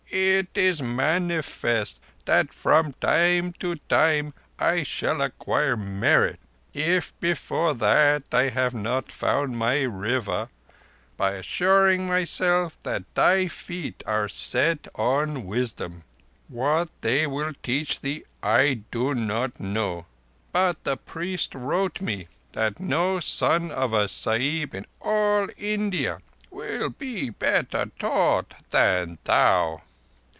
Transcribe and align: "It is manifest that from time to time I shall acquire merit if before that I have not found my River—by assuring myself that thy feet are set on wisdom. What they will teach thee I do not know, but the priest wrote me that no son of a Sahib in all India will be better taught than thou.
"It 0.13 0.57
is 0.57 0.81
manifest 0.81 2.01
that 2.25 2.53
from 2.53 2.91
time 2.99 3.53
to 3.59 3.77
time 3.87 4.33
I 4.59 4.83
shall 4.83 5.21
acquire 5.21 5.77
merit 5.77 6.37
if 6.73 7.17
before 7.21 7.73
that 7.75 8.23
I 8.33 8.49
have 8.49 8.73
not 8.73 9.09
found 9.09 9.57
my 9.57 9.83
River—by 9.83 11.31
assuring 11.31 12.07
myself 12.07 12.77
that 12.83 13.03
thy 13.15 13.47
feet 13.47 14.03
are 14.05 14.27
set 14.27 14.89
on 14.95 15.45
wisdom. 15.45 16.03
What 16.49 16.89
they 16.99 17.25
will 17.25 17.53
teach 17.63 18.01
thee 18.01 18.25
I 18.43 18.81
do 18.91 19.13
not 19.13 19.61
know, 19.61 20.07
but 20.51 20.83
the 20.83 20.97
priest 20.97 21.55
wrote 21.55 22.01
me 22.01 22.27
that 22.51 22.81
no 22.81 23.21
son 23.21 23.71
of 23.71 23.93
a 23.93 24.09
Sahib 24.09 24.75
in 24.75 24.85
all 24.99 25.47
India 25.57 26.19
will 26.49 26.89
be 26.89 27.29
better 27.29 27.85
taught 27.97 28.55
than 28.71 29.17
thou. 29.23 29.83